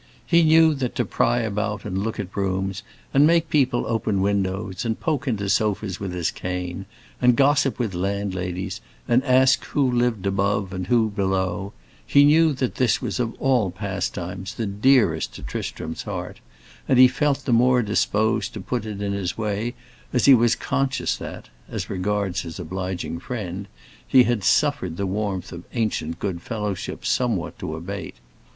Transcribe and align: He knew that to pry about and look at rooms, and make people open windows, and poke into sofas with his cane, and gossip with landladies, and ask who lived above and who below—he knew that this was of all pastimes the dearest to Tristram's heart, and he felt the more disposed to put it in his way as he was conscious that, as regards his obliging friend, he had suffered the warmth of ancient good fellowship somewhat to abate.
He 0.25 0.41
knew 0.41 0.73
that 0.73 0.95
to 0.95 1.05
pry 1.05 1.41
about 1.41 1.85
and 1.85 1.99
look 2.03 2.19
at 2.19 2.35
rooms, 2.35 2.81
and 3.13 3.27
make 3.27 3.51
people 3.51 3.85
open 3.85 4.19
windows, 4.19 4.83
and 4.83 4.99
poke 4.99 5.27
into 5.27 5.47
sofas 5.47 5.99
with 5.99 6.11
his 6.11 6.31
cane, 6.31 6.87
and 7.21 7.35
gossip 7.35 7.77
with 7.77 7.93
landladies, 7.93 8.81
and 9.07 9.23
ask 9.23 9.63
who 9.65 9.91
lived 9.91 10.25
above 10.25 10.73
and 10.73 10.87
who 10.87 11.11
below—he 11.11 12.23
knew 12.25 12.51
that 12.53 12.77
this 12.77 12.99
was 12.99 13.19
of 13.19 13.35
all 13.39 13.69
pastimes 13.69 14.55
the 14.55 14.65
dearest 14.65 15.35
to 15.35 15.43
Tristram's 15.43 16.01
heart, 16.01 16.39
and 16.87 16.97
he 16.97 17.07
felt 17.07 17.45
the 17.45 17.53
more 17.53 17.83
disposed 17.83 18.55
to 18.55 18.59
put 18.59 18.87
it 18.87 19.03
in 19.03 19.13
his 19.13 19.37
way 19.37 19.75
as 20.11 20.25
he 20.25 20.33
was 20.33 20.55
conscious 20.55 21.15
that, 21.17 21.49
as 21.69 21.91
regards 21.91 22.41
his 22.41 22.57
obliging 22.59 23.19
friend, 23.19 23.67
he 24.07 24.23
had 24.23 24.43
suffered 24.43 24.97
the 24.97 25.05
warmth 25.05 25.51
of 25.51 25.63
ancient 25.75 26.17
good 26.17 26.41
fellowship 26.41 27.05
somewhat 27.05 27.59
to 27.59 27.75
abate. 27.75 28.15